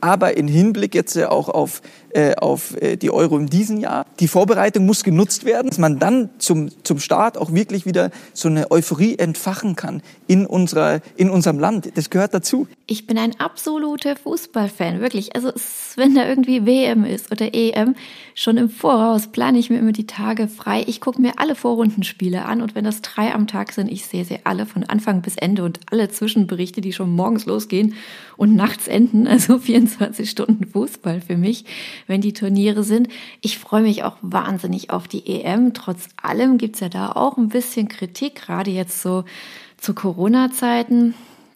Aber 0.00 0.36
in 0.36 0.46
Hinblick 0.46 0.94
jetzt 0.94 1.18
auch 1.18 1.48
auf 1.48 1.80
äh, 2.14 2.36
auf 2.36 2.80
äh, 2.80 2.96
die 2.96 3.10
Euro 3.10 3.36
in 3.38 3.46
diesem 3.46 3.78
Jahr. 3.78 4.06
Die 4.20 4.28
Vorbereitung 4.28 4.86
muss 4.86 5.02
genutzt 5.02 5.44
werden, 5.44 5.68
dass 5.68 5.78
man 5.78 5.98
dann 5.98 6.30
zum, 6.38 6.70
zum 6.84 6.98
Start 6.98 7.36
auch 7.36 7.52
wirklich 7.52 7.86
wieder 7.86 8.10
so 8.32 8.48
eine 8.48 8.70
Euphorie 8.70 9.18
entfachen 9.18 9.76
kann 9.76 10.00
in, 10.26 10.46
unserer, 10.46 11.00
in 11.16 11.28
unserem 11.28 11.58
Land. 11.58 11.90
Das 11.96 12.10
gehört 12.10 12.32
dazu. 12.32 12.68
Ich 12.86 13.06
bin 13.06 13.18
ein 13.18 13.38
absoluter 13.40 14.16
Fußballfan, 14.16 15.00
wirklich. 15.00 15.34
Also 15.34 15.52
wenn 15.96 16.14
da 16.14 16.26
irgendwie 16.26 16.66
WM 16.66 17.04
ist 17.04 17.32
oder 17.32 17.52
EM, 17.52 17.96
schon 18.34 18.58
im 18.58 18.68
Voraus 18.68 19.28
plane 19.28 19.58
ich 19.58 19.70
mir 19.70 19.78
immer 19.78 19.92
die 19.92 20.06
Tage 20.06 20.48
frei. 20.48 20.84
Ich 20.86 21.00
gucke 21.00 21.20
mir 21.20 21.32
alle 21.38 21.54
Vorrundenspiele 21.54 22.44
an 22.44 22.62
und 22.62 22.74
wenn 22.74 22.84
das 22.84 23.02
drei 23.02 23.34
am 23.34 23.46
Tag 23.46 23.72
sind, 23.72 23.90
ich 23.90 24.06
sehe 24.06 24.24
sie 24.24 24.38
alle 24.44 24.66
von 24.66 24.84
Anfang 24.84 25.22
bis 25.22 25.36
Ende 25.36 25.64
und 25.64 25.80
alle 25.90 26.08
Zwischenberichte, 26.08 26.80
die 26.80 26.92
schon 26.92 27.14
morgens 27.14 27.46
losgehen 27.46 27.94
und 28.36 28.54
nachts 28.54 28.88
enden. 28.88 29.26
Also 29.26 29.58
24 29.64 30.28
Stunden 30.28 30.66
Fußball 30.66 31.20
für 31.20 31.36
mich, 31.36 31.64
wenn 32.06 32.20
die 32.20 32.32
Turniere 32.32 32.84
sind. 32.84 33.08
Ich 33.40 33.58
freue 33.58 33.82
mich 33.82 34.02
auch 34.04 34.16
wahnsinnig 34.22 34.90
auf 34.90 35.08
die 35.08 35.26
EM. 35.26 35.74
Trotz 35.74 36.08
allem 36.20 36.58
gibt's 36.58 36.80
ja 36.80 36.88
da 36.88 37.12
auch 37.12 37.36
ein 37.36 37.48
bisschen 37.48 37.88
Kritik, 37.88 38.34
gerade 38.36 38.70
jetzt 38.70 39.02
so 39.02 39.24
zu 39.78 39.94
Corona-Zeiten 39.94 41.14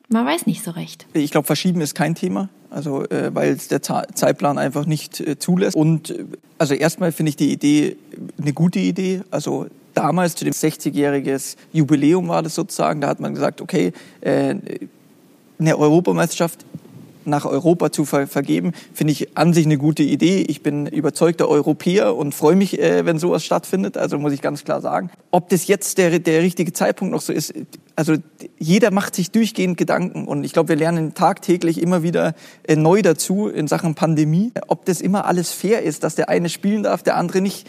man 0.09 0.25
weiß 0.25 0.47
nicht 0.47 0.65
so 0.65 0.71
recht. 0.71 1.07
Ich 1.13 1.31
glaube, 1.31 1.47
verschieben 1.47 1.81
ist 1.81 1.95
kein 1.95 2.15
Thema. 2.15 2.49
Also 2.71 3.05
äh, 3.09 3.35
weil 3.35 3.53
es 3.53 3.69
der 3.69 3.83
Zeitplan 3.83 4.59
einfach 4.59 4.87
nicht 4.87 5.21
äh, 5.21 5.39
zulässt. 5.39 5.77
Und 5.77 6.11
äh, 6.11 6.25
also 6.59 6.75
erstmal 6.75 7.13
finde 7.13 7.31
ich 7.31 7.37
die 7.37 7.53
Idee 7.53 7.97
eine 8.41 8.53
gute 8.53 8.79
Idee. 8.79 9.23
Also 9.31 9.67
damals 9.95 10.35
zu 10.35 10.45
dem 10.45 10.55
60-jähriges 10.55 11.57
Jubiläum 11.73 12.29
war 12.29 12.43
das 12.43 12.55
sozusagen. 12.55 13.01
Da 13.01 13.09
hat 13.09 13.21
man 13.21 13.35
gesagt, 13.35 13.61
okay, 13.61 13.93
äh, 14.21 14.55
eine 15.59 15.79
Europameisterschaft 15.79 16.65
nach 17.29 17.45
Europa 17.45 17.93
zu 17.93 18.05
ver 18.05 18.27
vergeben, 18.27 18.73
finde 18.93 19.13
ich 19.13 19.37
an 19.37 19.53
sich 19.53 19.67
eine 19.67 19.79
gute 19.79 20.03
Idee. 20.03 20.45
Ich 20.49 20.63
bin 20.63 20.87
überzeugter 20.87 21.49
Europäer 21.49 22.17
und 22.17 22.35
freue 22.35 22.57
mich, 22.57 22.79
äh, 22.81 23.07
wenn 23.07 23.19
sowas 23.19 23.45
stattfindet. 23.45 23.97
Also 23.97 24.19
muss 24.19 24.33
ich 24.33 24.43
ganz 24.43 24.65
klar 24.65 24.81
sagen. 24.81 25.11
Ob 25.31 25.49
das 25.49 25.67
jetzt 25.67 25.99
der, 25.99 26.19
der 26.19 26.43
richtige 26.43 26.73
Zeitpunkt 26.73 27.13
noch 27.13 27.21
so 27.21 27.33
ist, 27.33 27.55
also 27.97 28.15
jeder 28.59 28.91
macht 28.91 29.15
sich 29.15 29.31
durchgehend 29.31 29.77
Gedanken 29.77 30.27
und 30.27 30.45
ich 30.45 30.53
glaube, 30.53 30.71
wir 30.71 30.77
lernen 30.77 31.15
tagtäglich 31.15 31.83
immer 31.83 32.03
wieder 32.03 32.35
äh, 32.65 32.77
neu 32.77 33.03
dazu 33.03 33.49
in 33.49 33.69
Sachen 33.69 33.95
Pandemie. 33.95 34.53
Ob 34.69 34.85
das 34.85 35.01
immer 35.01 35.27
alles 35.27 35.51
fair 35.51 35.83
ist, 35.83 36.05
dass 36.05 36.15
der 36.15 36.29
eine 36.29 36.49
spielen 36.49 36.83
darf, 36.83 37.03
der 37.03 37.17
andere 37.17 37.41
nicht 37.41 37.69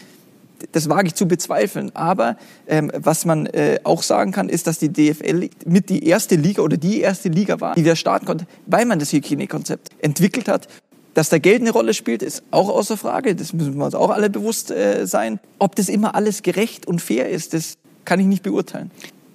das 0.72 0.88
wage 0.88 1.08
ich 1.08 1.14
zu 1.14 1.26
bezweifeln. 1.26 1.94
Aber 1.94 2.36
ähm, 2.66 2.90
was 2.96 3.24
man 3.24 3.46
äh, 3.46 3.80
auch 3.84 4.02
sagen 4.02 4.32
kann, 4.32 4.48
ist, 4.48 4.66
dass 4.66 4.78
die 4.78 4.92
DFL 4.92 5.48
mit 5.66 5.88
die 5.88 6.06
erste 6.06 6.36
Liga 6.36 6.62
oder 6.62 6.76
die 6.76 7.00
erste 7.00 7.28
Liga 7.28 7.60
war, 7.60 7.74
die 7.74 7.84
wieder 7.84 7.96
starten 7.96 8.26
konnte, 8.26 8.46
weil 8.66 8.86
man 8.86 8.98
das 8.98 9.12
Hygienekonzept 9.12 9.88
entwickelt 10.00 10.48
hat. 10.48 10.68
Dass 11.14 11.28
da 11.28 11.38
Geld 11.38 11.60
eine 11.60 11.70
Rolle 11.70 11.92
spielt, 11.92 12.22
ist 12.22 12.44
auch 12.52 12.68
außer 12.68 12.96
Frage. 12.96 13.34
Das 13.34 13.52
müssen 13.52 13.76
wir 13.76 13.84
uns 13.84 13.96
auch 13.96 14.10
alle 14.10 14.30
bewusst 14.30 14.70
äh, 14.70 15.06
sein. 15.06 15.40
Ob 15.58 15.74
das 15.74 15.88
immer 15.88 16.14
alles 16.14 16.42
gerecht 16.42 16.86
und 16.86 17.00
fair 17.02 17.28
ist, 17.28 17.52
das 17.52 17.78
kann 18.04 18.20
ich 18.20 18.26
nicht 18.26 18.42
beurteilen 18.42 18.90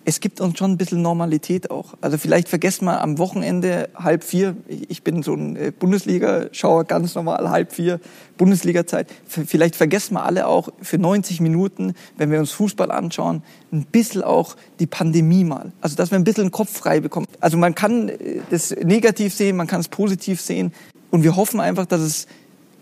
es 0.05 0.19
gibt 0.19 0.39
uns 0.39 0.57
schon 0.57 0.71
ein 0.71 0.77
bisschen 0.77 1.01
Normalität 1.01 1.71
auch. 1.71 1.95
Also 2.00 2.19
vielleicht 2.19 2.47
vergessen 2.47 2.85
wir 2.85 3.01
am 3.01 3.17
Wochenende 3.17 3.89
halb 3.95 4.24
vier, 4.24 4.55
ich 4.67 5.01
bin 5.01 5.24
so 5.24 5.33
ein 5.33 5.55
äh, 5.55 5.71
Bundesliga-Schauer, 5.77 6.85
ganz 6.85 7.15
normal 7.15 7.50
halb 7.50 7.74
vier, 7.74 8.00
Bundesliga-Zeit. 8.38 9.07
Vielleicht 9.27 9.75
vergessen 9.75 10.13
wir 10.13 10.24
alle 10.24 10.47
auch 10.47 10.69
für 10.81 11.00
90 11.00 11.41
Minuten, 11.41 11.95
wenn 12.17 12.29
wir 12.29 12.39
uns 12.39 12.51
Fußball 12.51 12.91
anschauen, 12.91 13.41
ein 13.74 13.85
bisschen 13.85 14.21
auch 14.21 14.55
die 14.79 14.85
Pandemie 14.85 15.43
mal. 15.43 15.71
Also 15.81 15.95
dass 15.95 16.12
wir 16.12 16.19
ein 16.19 16.24
bisschen 16.24 16.45
den 16.45 16.51
Kopf 16.51 16.71
frei 16.71 17.00
bekommen. 17.00 17.25
Also 17.39 17.57
man 17.57 17.74
kann 17.74 18.09
äh, 18.09 18.41
das 18.51 18.71
negativ 18.71 19.33
sehen, 19.33 19.57
man 19.57 19.67
kann 19.67 19.81
es 19.81 19.88
positiv 19.88 20.39
sehen. 20.39 20.71
Und 21.09 21.24
wir 21.24 21.35
hoffen 21.35 21.59
einfach, 21.59 21.88
dass 21.88 22.01
es 22.01 22.27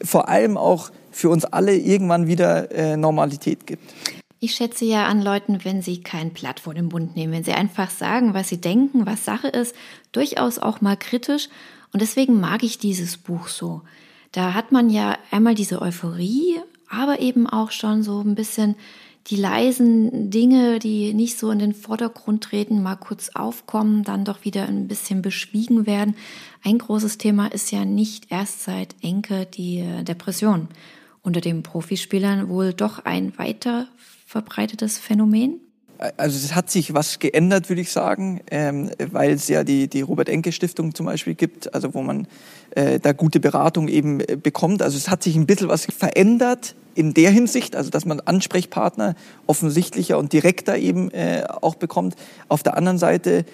vor 0.03 0.27
allem 0.27 0.57
auch 0.57 0.91
für 1.11 1.29
uns 1.29 1.45
alle 1.45 1.75
irgendwann 1.75 2.27
wieder 2.27 2.71
äh, 2.71 2.97
Normalität 2.97 3.65
gibt. 3.65 3.83
Ich 4.43 4.55
schätze 4.55 4.83
ja 4.83 5.05
an 5.05 5.21
Leuten, 5.21 5.63
wenn 5.63 5.81
sie 5.81 6.01
kein 6.01 6.31
Blatt 6.31 6.59
vor 6.59 6.73
den 6.73 6.89
Mund 6.89 7.15
nehmen, 7.15 7.31
wenn 7.31 7.45
sie 7.45 7.53
einfach 7.53 7.89
sagen, 7.89 8.33
was 8.33 8.49
sie 8.49 8.59
denken, 8.59 9.05
was 9.05 9.23
Sache 9.23 9.47
ist, 9.47 9.73
durchaus 10.11 10.59
auch 10.59 10.81
mal 10.81 10.97
kritisch. 10.97 11.47
Und 11.93 12.01
deswegen 12.01 12.41
mag 12.41 12.61
ich 12.61 12.77
dieses 12.77 13.15
Buch 13.15 13.47
so. 13.47 13.83
Da 14.33 14.53
hat 14.53 14.73
man 14.73 14.89
ja 14.89 15.17
einmal 15.31 15.55
diese 15.55 15.81
Euphorie, 15.81 16.59
aber 16.89 17.21
eben 17.21 17.47
auch 17.47 17.71
schon 17.71 18.03
so 18.03 18.19
ein 18.19 18.35
bisschen 18.35 18.75
die 19.27 19.37
leisen 19.37 20.29
Dinge, 20.29 20.79
die 20.79 21.13
nicht 21.13 21.39
so 21.39 21.49
in 21.49 21.59
den 21.59 21.73
Vordergrund 21.73 22.43
treten, 22.43 22.83
mal 22.83 22.97
kurz 22.97 23.29
aufkommen, 23.35 24.03
dann 24.03 24.25
doch 24.25 24.43
wieder 24.43 24.65
ein 24.65 24.89
bisschen 24.89 25.21
beschwiegen 25.21 25.87
werden. 25.87 26.17
Ein 26.65 26.79
großes 26.79 27.17
Thema 27.17 27.47
ist 27.47 27.71
ja 27.71 27.85
nicht 27.85 28.29
erst 28.29 28.63
seit 28.63 28.93
Enke 29.01 29.45
die 29.45 29.85
Depression. 30.03 30.67
Unter 31.21 31.39
den 31.39 31.63
Profispielern 31.63 32.49
wohl 32.49 32.73
doch 32.73 33.05
ein 33.05 33.37
weiter 33.37 33.87
verbreitetes 34.33 34.97
Phänomen? 34.97 35.59
Also 36.17 36.35
es 36.35 36.55
hat 36.55 36.69
sich 36.69 36.93
was 36.93 37.19
geändert, 37.19 37.69
würde 37.69 37.81
ich 37.81 37.91
sagen, 37.91 38.41
ähm, 38.49 38.89
weil 39.11 39.31
es 39.31 39.47
ja 39.47 39.63
die, 39.63 39.87
die 39.87 40.01
Robert-Enke-Stiftung 40.01 40.95
zum 40.95 41.05
Beispiel 41.05 41.35
gibt, 41.35 41.73
also 41.73 41.93
wo 41.93 42.01
man 42.01 42.27
äh, 42.71 42.99
da 42.99 43.13
gute 43.13 43.39
Beratung 43.39 43.87
eben 43.87 44.19
äh, 44.19 44.35
bekommt. 44.35 44.81
Also 44.81 44.97
es 44.97 45.09
hat 45.09 45.23
sich 45.23 45.35
ein 45.35 45.45
bisschen 45.45 45.69
was 45.69 45.85
verändert 45.85 46.75
in 46.95 47.13
der 47.13 47.29
Hinsicht, 47.29 47.75
also 47.75 47.91
dass 47.91 48.05
man 48.05 48.19
Ansprechpartner 48.19 49.15
offensichtlicher 49.45 50.17
und 50.17 50.33
direkter 50.33 50.77
eben 50.77 51.11
äh, 51.11 51.43
auch 51.61 51.75
bekommt. 51.75 52.15
Auf 52.49 52.63
der 52.63 52.75
anderen 52.75 52.97
Seite, 52.97 53.45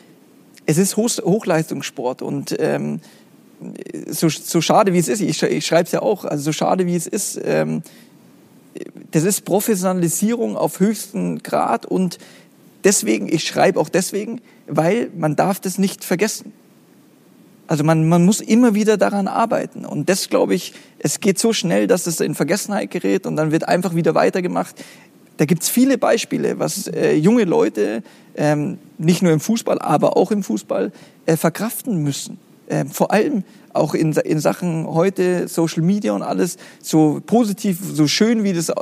es 0.65 0.77
ist 0.77 0.95
Hoch 0.95 1.09
Hochleistungssport 1.23 2.21
und 2.21 2.55
ähm, 2.57 3.01
so, 4.07 4.29
so 4.29 4.61
schade 4.61 4.93
wie 4.93 4.99
es 4.99 5.09
ist, 5.09 5.21
ich, 5.21 5.43
ich 5.43 5.65
schreibe 5.65 5.83
es 5.83 5.91
ja 5.91 6.01
auch, 6.01 6.23
also 6.23 6.45
so 6.45 6.51
schade 6.53 6.85
wie 6.85 6.95
es 6.95 7.05
ist, 7.05 7.39
ähm, 7.43 7.83
das 9.11 9.23
ist 9.23 9.45
Professionalisierung 9.45 10.55
auf 10.55 10.79
höchstem 10.79 11.41
Grad 11.41 11.85
und 11.85 12.17
deswegen, 12.83 13.27
ich 13.27 13.43
schreibe 13.43 13.79
auch 13.79 13.89
deswegen, 13.89 14.41
weil 14.67 15.09
man 15.17 15.35
darf 15.35 15.59
das 15.59 15.77
nicht 15.77 16.03
vergessen. 16.03 16.53
Also 17.67 17.83
man, 17.83 18.07
man 18.09 18.25
muss 18.25 18.41
immer 18.41 18.73
wieder 18.73 18.97
daran 18.97 19.27
arbeiten. 19.27 19.85
Und 19.85 20.09
das, 20.09 20.29
glaube 20.29 20.55
ich, 20.55 20.73
es 20.97 21.19
geht 21.19 21.37
so 21.37 21.53
schnell, 21.53 21.85
dass 21.85 22.07
es 22.07 22.19
in 22.19 22.33
Vergessenheit 22.33 22.89
gerät 22.89 23.27
und 23.27 23.35
dann 23.35 23.51
wird 23.51 23.67
einfach 23.67 23.93
wieder 23.93 24.15
weitergemacht. 24.15 24.75
Da 25.37 25.45
gibt's 25.45 25.69
viele 25.69 25.99
Beispiele, 25.99 26.57
was 26.57 26.87
äh, 26.87 27.13
junge 27.13 27.43
Leute, 27.43 28.01
ähm, 28.35 28.79
nicht 28.97 29.21
nur 29.21 29.31
im 29.31 29.39
Fußball, 29.39 29.79
aber 29.79 30.17
auch 30.17 30.31
im 30.31 30.41
Fußball, 30.41 30.91
äh, 31.27 31.37
verkraften 31.37 32.01
müssen. 32.01 32.39
Äh, 32.69 32.85
vor 32.85 33.11
allem 33.11 33.43
auch 33.73 33.93
in, 33.93 34.13
in 34.13 34.39
Sachen 34.39 34.87
heute 34.87 35.47
Social 35.47 35.81
Media 35.81 36.13
und 36.13 36.21
alles, 36.21 36.57
so 36.81 37.21
positiv, 37.25 37.79
so 37.81 38.07
schön 38.07 38.43
wie 38.43 38.53
das, 38.53 38.69
äh, 38.69 38.75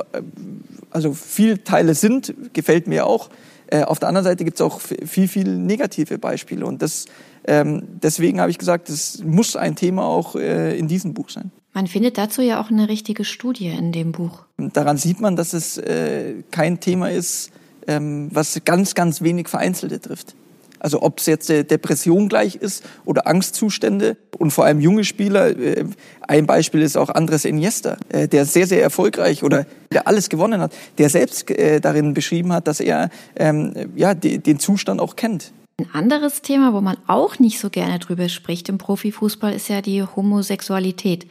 also 0.90 1.12
viel 1.12 1.58
Teile 1.58 1.94
sind, 1.94 2.34
gefällt 2.52 2.86
mir 2.86 3.06
auch. 3.06 3.30
Äh, 3.70 3.82
auf 3.82 3.98
der 3.98 4.08
anderen 4.08 4.24
Seite 4.24 4.44
gibt 4.44 4.58
es 4.58 4.60
auch 4.60 4.80
viel, 4.80 5.28
viel 5.28 5.56
negative 5.56 6.18
Beispiele. 6.18 6.64
Und 6.64 6.80
das, 6.80 7.06
ähm, 7.46 7.82
deswegen 8.02 8.40
habe 8.40 8.50
ich 8.50 8.58
gesagt, 8.58 8.88
das 8.88 9.22
muss 9.24 9.56
ein 9.56 9.74
Thema 9.74 10.04
auch 10.04 10.36
äh, 10.36 10.78
in 10.78 10.88
diesem 10.88 11.14
Buch 11.14 11.30
sein. 11.30 11.50
Man 11.74 11.86
findet 11.86 12.18
dazu 12.18 12.42
ja 12.42 12.60
auch 12.60 12.70
eine 12.70 12.88
richtige 12.88 13.24
Studie 13.24 13.68
in 13.68 13.92
dem 13.92 14.12
Buch. 14.12 14.44
Daran 14.56 14.96
sieht 14.96 15.20
man, 15.20 15.36
dass 15.36 15.52
es 15.52 15.78
äh, 15.78 16.42
kein 16.50 16.80
Thema 16.80 17.10
ist, 17.10 17.50
ähm, 17.86 18.28
was 18.32 18.60
ganz, 18.64 18.94
ganz 18.94 19.22
wenig 19.22 19.48
Vereinzelte 19.48 20.00
trifft. 20.00 20.34
Also 20.80 21.02
ob 21.02 21.18
es 21.18 21.26
jetzt 21.26 21.48
Depression 21.48 22.28
gleich 22.28 22.56
ist 22.56 22.84
oder 23.04 23.26
Angstzustände 23.26 24.16
und 24.38 24.50
vor 24.50 24.64
allem 24.64 24.80
junge 24.80 25.04
Spieler. 25.04 25.56
Äh, 25.56 25.86
ein 26.26 26.46
Beispiel 26.46 26.82
ist 26.82 26.96
auch 26.96 27.08
Andres 27.08 27.44
Iniesta, 27.44 27.96
äh, 28.08 28.28
der 28.28 28.44
sehr, 28.44 28.66
sehr 28.66 28.82
erfolgreich 28.82 29.42
oder 29.42 29.66
der 29.92 30.06
alles 30.06 30.28
gewonnen 30.28 30.60
hat, 30.60 30.72
der 30.98 31.08
selbst 31.08 31.50
äh, 31.50 31.80
darin 31.80 32.14
beschrieben 32.14 32.52
hat, 32.52 32.68
dass 32.68 32.80
er 32.80 33.10
ähm, 33.36 33.92
ja, 33.96 34.14
den 34.14 34.58
Zustand 34.58 35.00
auch 35.00 35.16
kennt. 35.16 35.52
Ein 35.80 35.90
anderes 35.92 36.42
Thema, 36.42 36.72
wo 36.72 36.80
man 36.80 36.96
auch 37.06 37.38
nicht 37.38 37.60
so 37.60 37.70
gerne 37.70 38.00
drüber 38.00 38.28
spricht 38.28 38.68
im 38.68 38.78
Profifußball, 38.78 39.52
ist 39.54 39.68
ja 39.68 39.80
die 39.80 40.02
Homosexualität. 40.02 41.28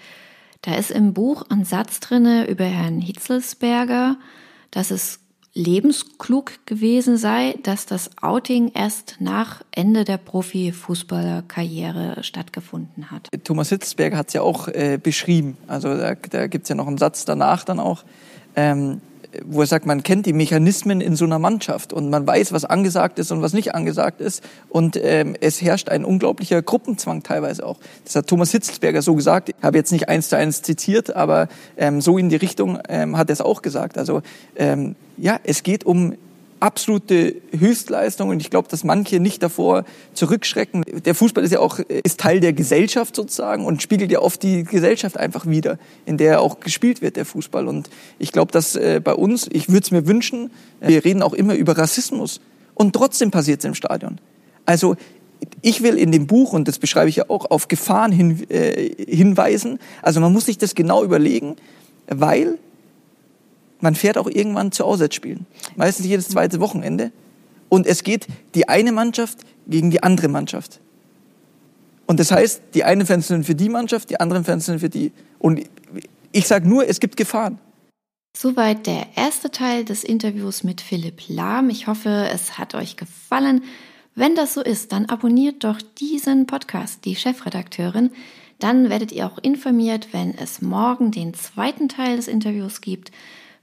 Da 0.61 0.75
ist 0.75 0.89
im 0.89 1.13
Buch 1.13 1.43
ein 1.49 1.65
Satz 1.65 1.99
drinne 1.99 2.47
über 2.47 2.63
Herrn 2.63 3.01
Hitzelsberger, 3.01 4.15
dass 4.71 4.89
es 4.91 5.19
lebensklug 5.57 6.65
gewesen 6.65 7.17
sei, 7.17 7.55
dass 7.63 7.85
das 7.85 8.11
Outing 8.21 8.71
erst 8.73 9.17
nach 9.19 9.63
Ende 9.71 10.05
der 10.05 10.17
Profifußballerkarriere 10.17 12.23
stattgefunden 12.23 13.11
hat. 13.11 13.29
Thomas 13.43 13.69
Hitzberger 13.69 14.17
hat 14.17 14.27
es 14.27 14.33
ja 14.33 14.41
auch 14.41 14.67
äh, 14.67 14.99
beschrieben. 15.01 15.57
Also 15.67 15.97
da, 15.97 16.15
da 16.15 16.47
gibt 16.47 16.63
es 16.63 16.69
ja 16.69 16.75
noch 16.75 16.87
einen 16.87 16.99
Satz 16.99 17.25
danach 17.25 17.63
dann 17.63 17.79
auch. 17.79 18.03
Ähm, 18.55 19.01
wo 19.45 19.61
er 19.61 19.67
sagt, 19.67 19.85
man 19.85 20.03
kennt 20.03 20.25
die 20.25 20.33
Mechanismen 20.33 21.01
in 21.01 21.15
so 21.15 21.25
einer 21.25 21.39
Mannschaft 21.39 21.93
und 21.93 22.09
man 22.09 22.25
weiß, 22.25 22.51
was 22.53 22.65
angesagt 22.65 23.19
ist 23.19 23.31
und 23.31 23.41
was 23.41 23.53
nicht 23.53 23.75
angesagt 23.75 24.21
ist. 24.21 24.43
Und 24.69 24.97
ähm, 25.01 25.35
es 25.39 25.61
herrscht 25.61 25.89
ein 25.89 26.05
unglaublicher 26.05 26.61
Gruppenzwang 26.61 27.23
teilweise 27.23 27.65
auch. 27.65 27.77
Das 28.05 28.15
hat 28.15 28.27
Thomas 28.27 28.51
Hitzelsberger 28.51 29.01
so 29.01 29.15
gesagt. 29.15 29.49
Ich 29.49 29.55
habe 29.61 29.77
jetzt 29.77 29.91
nicht 29.91 30.09
eins 30.09 30.29
zu 30.29 30.37
eins 30.37 30.61
zitiert, 30.61 31.15
aber 31.15 31.47
ähm, 31.77 32.01
so 32.01 32.17
in 32.17 32.29
die 32.29 32.35
Richtung 32.35 32.79
ähm, 32.89 33.17
hat 33.17 33.29
er 33.29 33.33
es 33.33 33.41
auch 33.41 33.61
gesagt. 33.61 33.97
Also 33.97 34.21
ähm, 34.55 34.95
ja, 35.17 35.39
es 35.43 35.63
geht 35.63 35.85
um 35.85 36.15
absolute 36.59 37.35
Höchstleistung 37.57 38.29
und 38.29 38.39
ich 38.39 38.49
glaube, 38.49 38.67
dass 38.69 38.83
manche 38.83 39.19
nicht 39.19 39.43
davor 39.43 39.85
zurückschrecken. 40.13 40.83
Der 41.05 41.15
Fußball 41.15 41.43
ist 41.43 41.51
ja 41.51 41.59
auch 41.59 41.79
ist 41.79 42.19
Teil 42.19 42.39
der 42.39 42.53
Gesellschaft 42.53 43.15
sozusagen 43.15 43.65
und 43.65 43.81
spiegelt 43.81 44.11
ja 44.11 44.19
oft 44.19 44.41
die 44.43 44.63
Gesellschaft 44.63 45.17
einfach 45.17 45.45
wieder, 45.45 45.77
in 46.05 46.17
der 46.17 46.41
auch 46.41 46.59
gespielt 46.59 47.01
wird 47.01 47.15
der 47.15 47.25
Fußball. 47.25 47.67
Und 47.67 47.89
ich 48.19 48.31
glaube, 48.31 48.51
dass 48.51 48.75
äh, 48.75 49.01
bei 49.03 49.13
uns, 49.13 49.47
ich 49.51 49.69
würde 49.69 49.83
es 49.83 49.91
mir 49.91 50.07
wünschen, 50.07 50.51
wir 50.81 51.03
reden 51.05 51.21
auch 51.21 51.33
immer 51.33 51.55
über 51.55 51.77
Rassismus 51.77 52.41
und 52.73 52.93
trotzdem 52.93 53.31
passiert 53.31 53.59
es 53.59 53.65
im 53.65 53.75
Stadion. 53.75 54.19
Also 54.65 54.95
ich 55.61 55.83
will 55.83 55.97
in 55.97 56.11
dem 56.11 56.27
Buch, 56.27 56.53
und 56.53 56.67
das 56.67 56.79
beschreibe 56.79 57.09
ich 57.09 57.17
ja 57.17 57.25
auch, 57.29 57.49
auf 57.51 57.67
Gefahren 57.67 58.11
hin, 58.11 58.49
äh, 58.49 58.89
hinweisen. 59.05 59.79
Also 60.01 60.19
man 60.19 60.33
muss 60.33 60.45
sich 60.45 60.57
das 60.57 60.75
genau 60.75 61.03
überlegen, 61.03 61.55
weil 62.07 62.57
man 63.79 63.95
fährt 63.95 64.17
auch 64.17 64.27
irgendwann 64.27 64.71
zu 64.71 64.85
Auswärtsspielen. 64.85 65.45
Meistens 65.75 66.05
jedes 66.05 66.29
zweite 66.29 66.59
Wochenende. 66.59 67.11
Und 67.69 67.85
es 67.85 68.03
geht 68.03 68.27
die 68.55 68.69
eine 68.69 68.91
Mannschaft 68.91 69.39
gegen 69.67 69.91
die 69.91 70.03
andere 70.03 70.27
Mannschaft. 70.27 70.79
Und 72.05 72.19
das 72.19 72.31
heißt, 72.31 72.61
die 72.73 72.85
einen 72.85 73.05
Fans 73.05 73.27
sind 73.27 73.45
für 73.45 73.55
die 73.55 73.69
Mannschaft, 73.69 74.09
die 74.09 74.19
anderen 74.19 74.45
Fans 74.45 74.65
sind 74.65 74.79
für 74.79 74.89
die. 74.89 75.11
Und 75.39 75.61
ich 76.31 76.47
sage 76.47 76.67
nur, 76.67 76.87
es 76.87 76.99
gibt 76.99 77.17
Gefahren. 77.17 77.59
Soweit 78.35 78.87
der 78.87 79.07
erste 79.15 79.51
Teil 79.51 79.83
des 79.83 80.03
Interviews 80.03 80.63
mit 80.63 80.79
Philipp 80.79 81.23
Lahm. 81.27 81.69
Ich 81.69 81.87
hoffe, 81.87 82.29
es 82.31 82.57
hat 82.57 82.75
euch 82.75 82.95
gefallen. 82.95 83.63
Wenn 84.15 84.35
das 84.35 84.53
so 84.53 84.61
ist, 84.61 84.91
dann 84.91 85.07
abonniert 85.07 85.63
doch 85.63 85.81
diesen 85.99 86.47
Podcast, 86.47 87.03
die 87.05 87.15
Chefredakteurin. 87.15 88.11
Dann 88.59 88.89
werdet 88.89 89.11
ihr 89.11 89.27
auch 89.27 89.37
informiert, 89.37 90.09
wenn 90.11 90.35
es 90.35 90.61
morgen 90.61 91.11
den 91.11 91.33
zweiten 91.33 91.89
Teil 91.89 92.15
des 92.15 92.27
Interviews 92.27 92.81
gibt. 92.81 93.11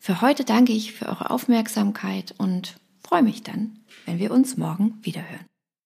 Für 0.04 0.20
heute 0.20 0.44
danke 0.44 0.75
ich 0.75 0.92
für 0.92 1.06
eure 1.06 1.30
Aufmerksamkeit 1.30 2.34
und 2.37 2.76
freue 3.08 3.23
mich 3.23 3.42
dann, 3.42 3.78
wenn 4.04 4.18
wir 4.18 4.32
uns 4.32 4.58
morgen 4.58 4.99
wiederhören. 5.00 5.46